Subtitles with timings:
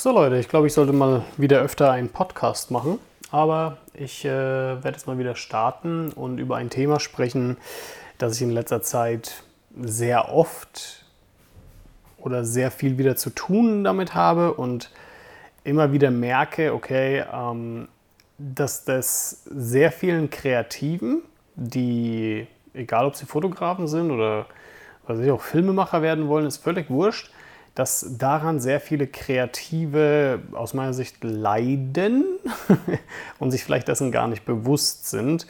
[0.00, 3.00] So Leute, ich glaube, ich sollte mal wieder öfter einen Podcast machen.
[3.32, 7.56] Aber ich äh, werde jetzt mal wieder starten und über ein Thema sprechen,
[8.16, 9.42] das ich in letzter Zeit
[9.76, 11.04] sehr oft
[12.16, 14.92] oder sehr viel wieder zu tun damit habe und
[15.64, 17.88] immer wieder merke, okay, ähm,
[18.38, 21.22] dass das sehr vielen Kreativen,
[21.56, 24.46] die, egal ob sie Fotografen sind oder
[25.08, 27.32] was ich auch Filmemacher werden wollen, ist völlig wurscht,
[27.78, 32.24] dass daran sehr viele Kreative aus meiner Sicht leiden
[33.38, 35.46] und sich vielleicht dessen gar nicht bewusst sind.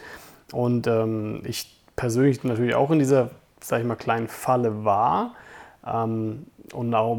[0.51, 5.33] Und ähm, ich persönlich natürlich auch in dieser, sag ich mal, kleinen Falle war.
[5.83, 7.17] Ähm, und, auch,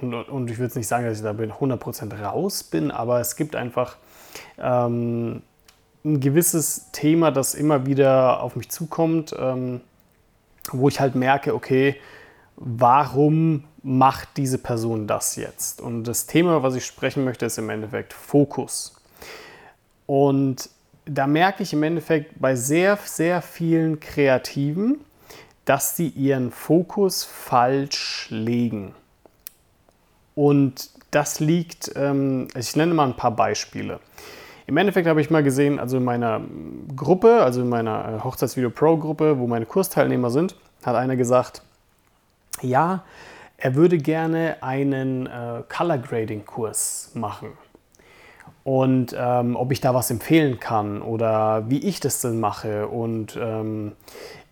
[0.00, 3.54] und, und, ich würde nicht sagen, dass ich da 100% raus bin, aber es gibt
[3.54, 3.96] einfach
[4.58, 5.42] ähm,
[6.04, 9.82] ein gewisses Thema, das immer wieder auf mich zukommt, ähm,
[10.72, 11.94] wo ich halt merke, okay,
[12.56, 15.80] warum macht diese Person das jetzt?
[15.80, 19.00] Und das Thema, was ich sprechen möchte, ist im Endeffekt Fokus.
[20.06, 20.68] Und
[21.06, 25.00] da merke ich im Endeffekt bei sehr, sehr vielen Kreativen,
[25.64, 28.94] dass sie ihren Fokus falsch legen.
[30.34, 34.00] Und das liegt, ähm, ich nenne mal ein paar Beispiele.
[34.66, 36.42] Im Endeffekt habe ich mal gesehen, also in meiner
[36.94, 41.62] Gruppe, also in meiner äh, Hochzeitsvideo Pro Gruppe, wo meine Kursteilnehmer sind, hat einer gesagt,
[42.60, 43.02] ja,
[43.58, 47.58] er würde gerne einen äh, Color Grading Kurs machen.
[48.62, 53.36] Und ähm, ob ich da was empfehlen kann oder wie ich das denn mache und
[53.40, 53.92] ähm,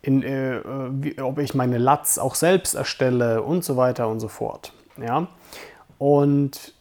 [0.03, 4.29] in, äh, wie, ob ich meine Lats auch selbst erstelle und so weiter und so
[4.29, 4.73] fort.
[4.97, 5.29] Ja?
[5.99, 6.75] Und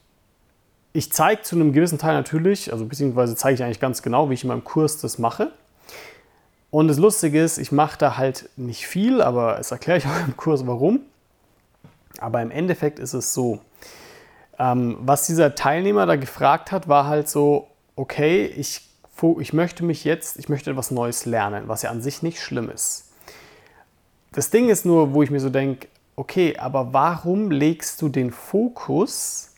[0.94, 4.34] ich zeige zu einem gewissen Teil natürlich, also beziehungsweise zeige ich eigentlich ganz genau, wie
[4.34, 5.52] ich in meinem Kurs das mache.
[6.72, 10.28] Und das Lustige ist, ich mache da halt nicht viel, aber es erkläre ich auch
[10.28, 11.02] im Kurs warum.
[12.19, 13.59] Aber im Endeffekt ist es so,
[14.58, 18.81] ähm, was dieser Teilnehmer da gefragt hat, war halt so, okay, ich,
[19.39, 22.69] ich möchte mich jetzt, ich möchte etwas Neues lernen, was ja an sich nicht schlimm
[22.69, 23.11] ist.
[24.31, 28.31] Das Ding ist nur, wo ich mir so denke, okay, aber warum legst du den
[28.31, 29.51] Fokus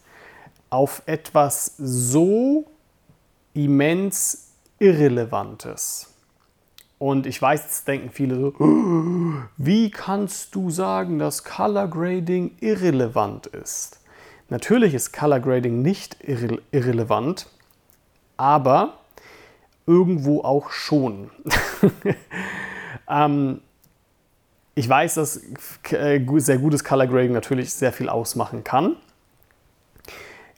[0.70, 2.66] auf etwas so
[3.54, 4.50] immens
[4.80, 6.14] Irrelevantes?
[7.00, 8.54] Und ich weiß, jetzt denken viele so,
[9.58, 14.00] wie kannst du sagen, dass Color Grading irrelevant ist?
[14.50, 17.48] Natürlich ist Color Grading nicht irre irrelevant,
[18.38, 18.98] aber
[19.86, 21.30] irgendwo auch schon.
[23.10, 23.62] ähm,
[24.74, 25.42] ich weiß, dass
[25.92, 28.96] äh, sehr gutes Color Grading natürlich sehr viel ausmachen kann.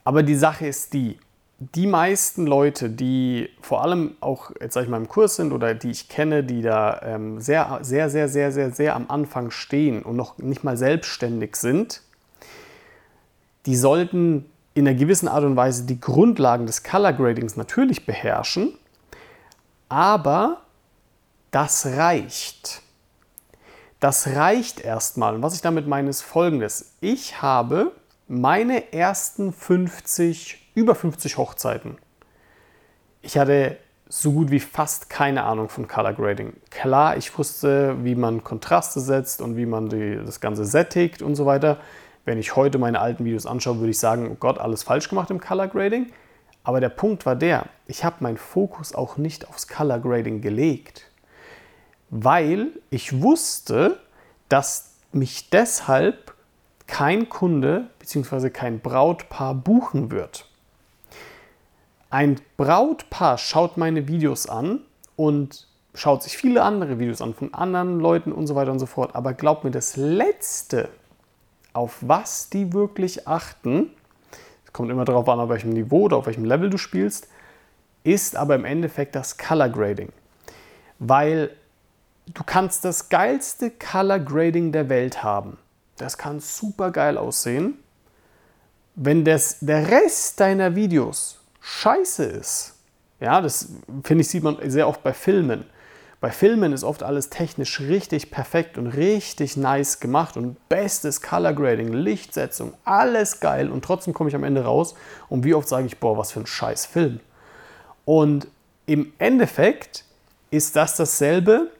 [0.03, 1.19] Aber die Sache ist die,
[1.59, 5.75] die meisten Leute, die vor allem auch jetzt sag ich mal im Kurs sind oder
[5.75, 10.01] die ich kenne, die da ähm, sehr, sehr, sehr, sehr, sehr, sehr am Anfang stehen
[10.01, 12.01] und noch nicht mal selbstständig sind,
[13.65, 18.73] die sollten in einer gewissen Art und Weise die Grundlagen des Color Gradings natürlich beherrschen,
[19.89, 20.61] aber
[21.51, 22.81] das reicht.
[23.99, 25.35] Das reicht erstmal.
[25.35, 26.93] Und was ich damit meine, ist folgendes.
[27.01, 27.91] Ich habe
[28.29, 31.97] meine ersten 50 über 50 Hochzeiten.
[33.21, 36.53] Ich hatte so gut wie fast keine Ahnung von Color Grading.
[36.71, 41.35] Klar, ich wusste, wie man Kontraste setzt und wie man die, das Ganze sättigt und
[41.35, 41.77] so weiter.
[42.23, 45.29] Wenn ich heute meine alten Videos anschaue, würde ich sagen, oh Gott, alles falsch gemacht
[45.29, 46.07] im Color Grading.
[46.63, 51.03] Aber der Punkt war der, ich habe meinen Fokus auch nicht aufs Color Grading gelegt,
[52.09, 53.99] weil ich wusste,
[54.47, 56.33] dass mich deshalb
[56.87, 58.49] kein Kunde bzw.
[58.49, 60.48] kein Brautpaar buchen wird.
[62.09, 64.81] Ein Brautpaar schaut meine Videos an
[65.15, 68.87] und schaut sich viele andere Videos an von anderen Leuten und so weiter und so
[68.87, 69.15] fort.
[69.15, 70.89] Aber glaubt mir, das Letzte,
[71.73, 73.91] auf was die wirklich achten,
[74.65, 77.27] es kommt immer darauf an, auf welchem Niveau oder auf welchem Level du spielst,
[78.03, 80.09] ist aber im Endeffekt das Color Grading.
[80.97, 81.51] Weil
[82.33, 85.57] du kannst das geilste Color Grading der Welt haben.
[85.97, 87.77] Das kann super geil aussehen.
[88.95, 92.75] Wenn das, der Rest deiner Videos scheiße ist.
[93.19, 93.69] Ja, das
[94.03, 95.65] finde ich, sieht man sehr oft bei Filmen.
[96.21, 101.53] Bei Filmen ist oft alles technisch richtig perfekt und richtig nice gemacht und bestes Color
[101.53, 104.95] Grading, Lichtsetzung, alles geil und trotzdem komme ich am Ende raus
[105.29, 107.21] und wie oft sage ich, boah, was für ein scheiß Film.
[108.03, 108.47] Und
[108.85, 110.03] im Endeffekt
[110.51, 111.71] ist das dasselbe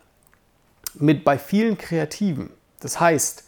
[0.93, 2.49] mit bei vielen Kreativen.
[2.79, 3.43] Das heißt,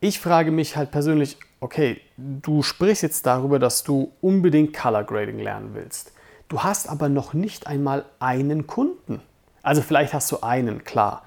[0.00, 5.38] ich frage mich halt persönlich, okay, du sprichst jetzt darüber, dass du unbedingt Color Grading
[5.38, 6.12] lernen willst.
[6.48, 9.22] Du hast aber noch nicht einmal einen Kunden.
[9.62, 11.22] Also vielleicht hast du einen, klar.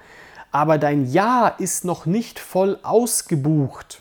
[0.52, 4.00] Aber dein Jahr ist noch nicht voll ausgebucht.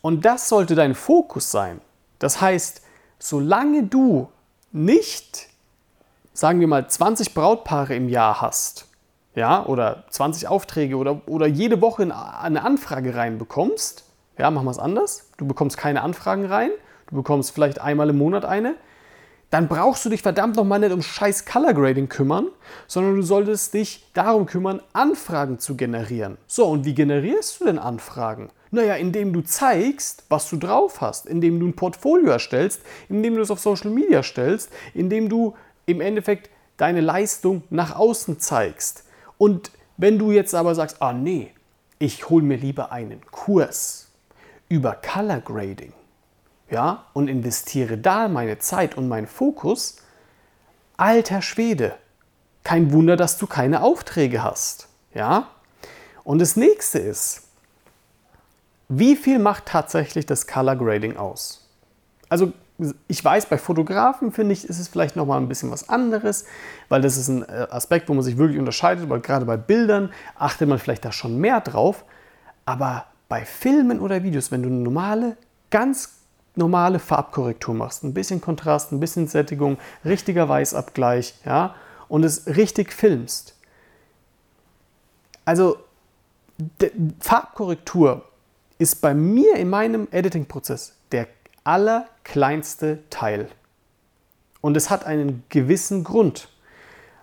[0.00, 1.82] Und das sollte dein Fokus sein.
[2.18, 2.80] Das heißt,
[3.18, 4.30] solange du
[4.72, 5.48] nicht,
[6.32, 8.86] sagen wir mal, 20 Brautpaare im Jahr hast,
[9.34, 14.06] ja, oder 20 Aufträge oder, oder jede Woche eine Anfrage reinbekommst,
[14.40, 15.30] ja, machen wir es anders.
[15.36, 16.70] Du bekommst keine Anfragen rein,
[17.08, 18.74] du bekommst vielleicht einmal im Monat eine,
[19.50, 22.48] dann brauchst du dich verdammt nochmal nicht um scheiß Color Grading kümmern,
[22.86, 26.38] sondern du solltest dich darum kümmern, Anfragen zu generieren.
[26.46, 28.50] So, und wie generierst du denn Anfragen?
[28.70, 33.42] Naja, indem du zeigst, was du drauf hast, indem du ein Portfolio erstellst, indem du
[33.42, 35.54] es auf Social Media stellst, indem du
[35.86, 39.04] im Endeffekt deine Leistung nach außen zeigst.
[39.36, 41.50] Und wenn du jetzt aber sagst, ah nee,
[41.98, 44.09] ich hole mir lieber einen Kurs
[44.70, 45.92] über Color Grading,
[46.70, 49.96] ja, und investiere da meine Zeit und meinen Fokus,
[50.96, 51.96] alter Schwede,
[52.64, 55.48] kein Wunder, dass du keine Aufträge hast, ja.
[56.24, 57.48] Und das nächste ist,
[58.88, 61.68] wie viel macht tatsächlich das Color Grading aus?
[62.28, 62.52] Also
[63.08, 66.44] ich weiß, bei Fotografen finde ich, ist es vielleicht noch mal ein bisschen was anderes,
[66.88, 70.12] weil das ist ein äh, Aspekt, wo man sich wirklich unterscheidet, weil gerade bei Bildern
[70.38, 72.04] achtet man vielleicht da schon mehr drauf,
[72.64, 75.36] aber bei Filmen oder Videos, wenn du eine normale,
[75.70, 76.16] ganz
[76.56, 81.76] normale Farbkorrektur machst, ein bisschen Kontrast, ein bisschen Sättigung, richtiger Weißabgleich, ja,
[82.08, 83.54] und es richtig filmst.
[85.44, 85.78] Also
[87.20, 88.24] Farbkorrektur
[88.78, 91.28] ist bei mir in meinem Editing-Prozess der
[91.62, 93.48] allerkleinste Teil.
[94.60, 96.48] Und es hat einen gewissen Grund,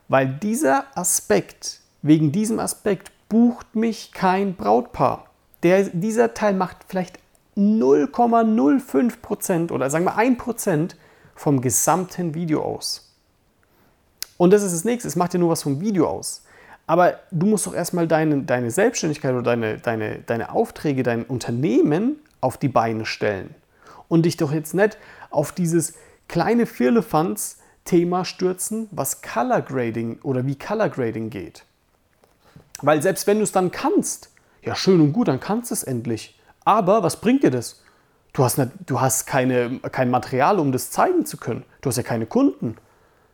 [0.07, 5.26] weil dieser Aspekt, wegen diesem Aspekt bucht mich kein Brautpaar.
[5.67, 7.19] Der, dieser Teil macht vielleicht
[7.57, 10.91] 0,05% oder sagen wir 1%
[11.35, 13.13] vom gesamten Video aus.
[14.37, 16.45] Und das ist das nächste, es macht ja nur was vom Video aus.
[16.85, 22.15] Aber du musst doch erstmal deine, deine Selbstständigkeit oder deine, deine, deine Aufträge, dein Unternehmen
[22.39, 23.53] auf die Beine stellen.
[24.07, 24.97] Und dich doch jetzt nicht
[25.29, 25.95] auf dieses
[26.29, 31.65] kleine Firlefanz-Thema stürzen, was Color Grading oder wie Color Grading geht.
[32.81, 34.29] Weil selbst wenn du es dann kannst,
[34.61, 36.39] ja schön und gut, dann kannst du es endlich.
[36.65, 37.81] Aber was bringt dir das?
[38.33, 41.63] Du hast, nicht, du hast keine, kein Material, um das zeigen zu können.
[41.81, 42.77] Du hast ja keine Kunden.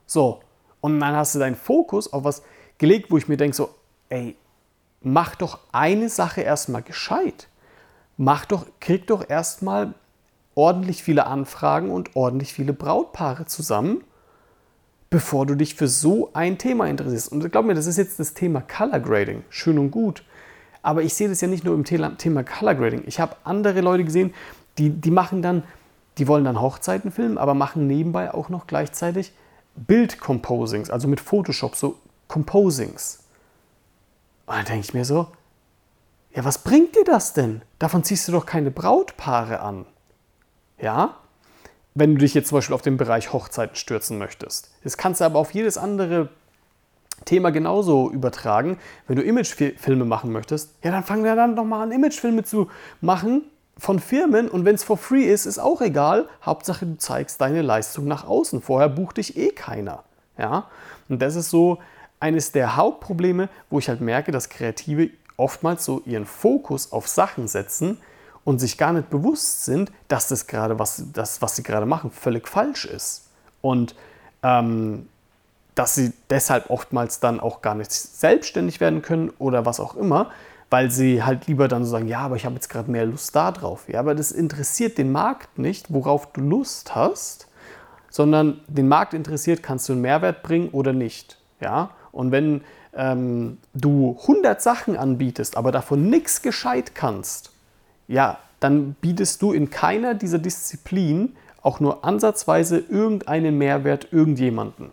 [0.05, 0.41] So,
[0.81, 2.43] und dann hast du deinen Fokus auf was
[2.77, 3.69] gelegt, wo ich mir denke, so,
[4.09, 4.35] ey,
[5.01, 7.47] mach doch eine Sache erstmal gescheit.
[8.17, 9.93] Mach doch, krieg doch erstmal
[10.55, 14.03] ordentlich viele Anfragen und ordentlich viele Brautpaare zusammen,
[15.09, 17.31] bevor du dich für so ein Thema interessierst.
[17.31, 19.43] Und glaub mir, das ist jetzt das Thema Color Grading.
[19.49, 20.23] Schön und gut.
[20.83, 23.03] Aber ich sehe das ja nicht nur im Thema Color Grading.
[23.07, 24.33] Ich habe andere Leute gesehen,
[24.77, 25.63] die, die machen dann,
[26.17, 29.33] die wollen dann Hochzeiten filmen, aber machen nebenbei auch noch gleichzeitig
[29.75, 31.97] Bildcomposings, also mit Photoshop, so
[32.27, 33.23] Composings.
[34.45, 35.27] Und dann denke ich mir so,
[36.35, 37.61] ja, was bringt dir das denn?
[37.79, 39.85] Davon ziehst du doch keine Brautpaare an.
[40.79, 41.15] Ja?
[41.93, 44.71] Wenn du dich jetzt zum Beispiel auf den Bereich Hochzeiten stürzen möchtest.
[44.83, 46.29] Das kannst du aber auf jedes andere
[47.25, 48.77] Thema genauso übertragen.
[49.07, 52.69] Wenn du Imagefilme machen möchtest, ja, dann fang dann doch mal an, Imagefilme zu
[53.01, 53.43] machen
[53.77, 56.27] von Firmen und wenn es for free ist, ist auch egal.
[56.45, 58.61] Hauptsache, du zeigst deine Leistung nach außen.
[58.61, 60.03] Vorher bucht dich eh keiner.
[60.37, 60.67] Ja?
[61.09, 61.79] Und das ist so
[62.19, 67.47] eines der Hauptprobleme, wo ich halt merke, dass Kreative oftmals so ihren Fokus auf Sachen
[67.47, 67.97] setzen
[68.43, 72.11] und sich gar nicht bewusst sind, dass das gerade, was, das, was sie gerade machen,
[72.11, 73.27] völlig falsch ist.
[73.61, 73.95] Und
[74.43, 75.07] ähm,
[75.75, 80.31] dass sie deshalb oftmals dann auch gar nicht selbstständig werden können oder was auch immer,
[80.69, 83.35] weil sie halt lieber dann so sagen, ja, aber ich habe jetzt gerade mehr Lust
[83.35, 83.85] da drauf.
[83.87, 87.47] Ja, aber das interessiert den Markt nicht, worauf du Lust hast,
[88.09, 91.37] sondern den Markt interessiert, kannst du einen Mehrwert bringen oder nicht.
[91.59, 92.61] Ja, und wenn
[92.93, 97.51] ähm, du 100 Sachen anbietest, aber davon nichts gescheit kannst,
[98.07, 104.91] ja, dann bietest du in keiner dieser Disziplinen auch nur ansatzweise irgendeinen Mehrwert irgendjemanden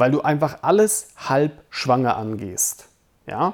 [0.00, 2.88] weil du einfach alles halb schwanger angehst.
[3.26, 3.52] Ja?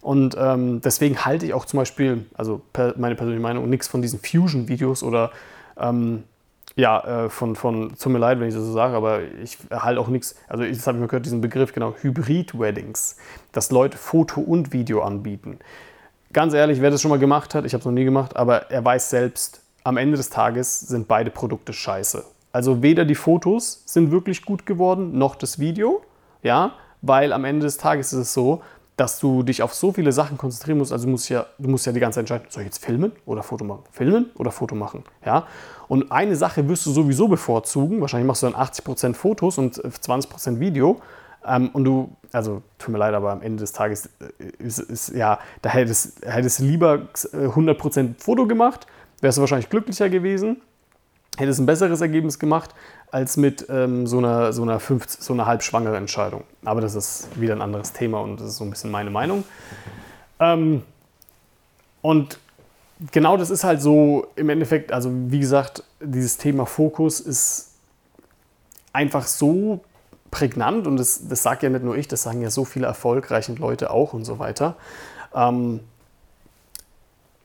[0.00, 4.00] Und ähm, deswegen halte ich auch zum Beispiel, also per, meine persönliche Meinung, nichts von
[4.00, 5.32] diesen Fusion-Videos oder
[5.76, 6.22] ähm,
[6.76, 10.00] ja, äh, von, von, tut mir leid, wenn ich das so sage, aber ich halte
[10.00, 13.16] auch nichts, also jetzt habe ich mal gehört, diesen Begriff, genau, Hybrid-Weddings,
[13.50, 15.58] dass Leute Foto und Video anbieten.
[16.32, 18.70] Ganz ehrlich, wer das schon mal gemacht hat, ich habe es noch nie gemacht, aber
[18.70, 22.24] er weiß selbst, am Ende des Tages sind beide Produkte scheiße.
[22.58, 26.02] Also weder die Fotos sind wirklich gut geworden, noch das Video,
[26.42, 26.72] ja,
[27.02, 28.62] weil am Ende des Tages ist es so,
[28.96, 30.92] dass du dich auf so viele Sachen konzentrieren musst.
[30.92, 33.12] Also du musst ja, du musst ja die ganze Zeit entscheiden, soll ich jetzt filmen
[33.26, 33.84] oder Foto machen?
[33.92, 35.04] Filmen oder Foto machen?
[35.24, 35.46] Ja?
[35.86, 38.00] Und eine Sache wirst du sowieso bevorzugen.
[38.00, 41.00] Wahrscheinlich machst du dann 80% Fotos und 20% Video.
[41.46, 45.10] Ähm, und du, also tut mir leid, aber am Ende des Tages äh, ist, ist
[45.10, 48.88] ja, da hättest, hättest du lieber 100% Foto gemacht,
[49.20, 50.60] wärst du wahrscheinlich glücklicher gewesen.
[51.38, 52.74] Hätte es ein besseres Ergebnis gemacht
[53.10, 56.44] als mit ähm, so einer, so einer, so einer halbschwangere Entscheidung.
[56.64, 59.44] Aber das ist wieder ein anderes Thema und das ist so ein bisschen meine Meinung.
[60.40, 60.82] Ähm,
[62.02, 62.38] und
[63.12, 67.70] genau das ist halt so im Endeffekt, also wie gesagt, dieses Thema Fokus ist
[68.92, 69.80] einfach so
[70.30, 73.52] prägnant und das, das sagt ja nicht nur ich, das sagen ja so viele erfolgreiche
[73.54, 74.76] Leute auch und so weiter.
[75.34, 75.80] Ähm,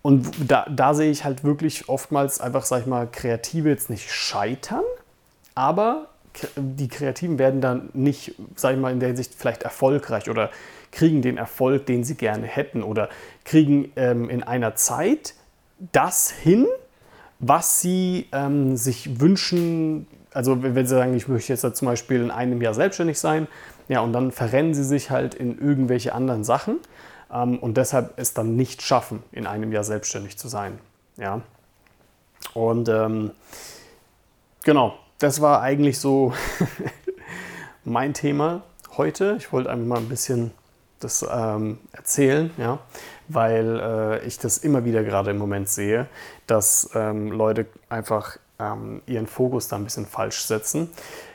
[0.03, 4.11] und da, da sehe ich halt wirklich oftmals einfach, sag ich mal, Kreative jetzt nicht
[4.11, 4.83] scheitern,
[5.55, 6.09] aber
[6.57, 10.49] die Kreativen werden dann nicht, sag ich mal, in der Hinsicht vielleicht erfolgreich oder
[10.91, 13.07] kriegen den Erfolg, den sie gerne hätten oder
[13.45, 15.35] kriegen ähm, in einer Zeit
[15.93, 16.67] das hin,
[17.39, 20.07] was sie ähm, sich wünschen.
[20.33, 23.47] Also wenn sie sagen, ich möchte jetzt zum Beispiel in einem Jahr selbstständig sein,
[23.87, 26.79] ja, und dann verrennen sie sich halt in irgendwelche anderen Sachen
[27.33, 30.79] ähm, und deshalb es dann nicht schaffen, in einem Jahr selbstständig zu sein.
[31.17, 31.41] Ja.
[32.53, 33.31] Und ähm,
[34.63, 36.33] genau, das war eigentlich so
[37.83, 38.63] mein Thema
[38.97, 39.35] heute.
[39.39, 40.51] Ich wollte einfach mal ein bisschen
[40.99, 42.79] das ähm, erzählen, ja,
[43.27, 46.07] weil äh, ich das immer wieder gerade im Moment sehe,
[46.47, 50.89] dass ähm, Leute einfach ähm, ihren Fokus da ein bisschen falsch setzen.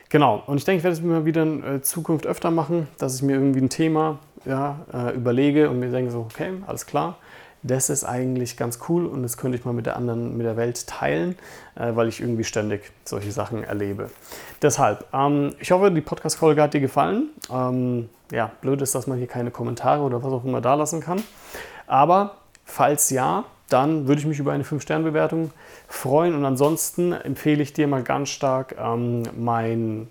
[0.09, 3.15] Genau, und ich denke, ich werde es mir wieder in äh, Zukunft öfter machen, dass
[3.15, 7.17] ich mir irgendwie ein Thema ja, äh, überlege und mir denke so, okay, alles klar,
[7.61, 10.55] das ist eigentlich ganz cool und das könnte ich mal mit der anderen, mit der
[10.55, 11.35] Welt teilen,
[11.75, 14.09] äh, weil ich irgendwie ständig solche Sachen erlebe.
[14.61, 17.29] Deshalb, ähm, ich hoffe, die Podcast-Folge hat dir gefallen.
[17.51, 21.01] Ähm, ja, blöd ist, dass man hier keine Kommentare oder was auch immer da lassen
[21.01, 21.21] kann.
[21.87, 25.51] Aber falls ja, dann würde ich mich über eine 5-Sterne-Bewertung
[25.87, 26.35] freuen.
[26.35, 30.07] Und ansonsten empfehle ich dir mal ganz stark ähm, mein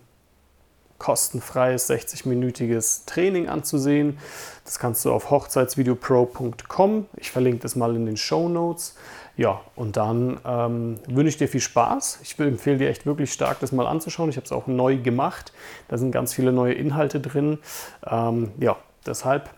[0.98, 4.18] kostenfreies 60-minütiges Training anzusehen.
[4.64, 7.06] Das kannst du auf hochzeitsvideopro.com.
[7.16, 8.96] Ich verlinke das mal in den Show Notes.
[9.36, 12.18] Ja, und dann ähm, wünsche ich dir viel Spaß.
[12.22, 14.30] Ich empfehle dir echt wirklich stark, das mal anzuschauen.
[14.30, 15.52] Ich habe es auch neu gemacht.
[15.86, 17.58] Da sind ganz viele neue Inhalte drin.
[18.04, 18.76] Ähm, ja,
[19.06, 19.48] deshalb,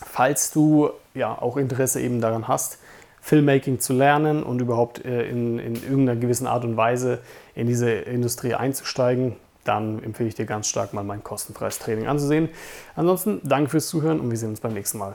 [0.00, 2.78] falls du ja auch Interesse eben daran hast,
[3.20, 7.20] Filmmaking zu lernen und überhaupt äh, in, in irgendeiner gewissen Art und Weise
[7.56, 9.34] in diese Industrie einzusteigen,
[9.64, 12.48] dann empfehle ich dir ganz stark mal mein kostenfreies Training anzusehen.
[12.94, 15.14] Ansonsten danke fürs Zuhören und wir sehen uns beim nächsten Mal.